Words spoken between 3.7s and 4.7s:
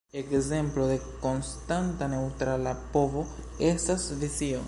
estas Svisio.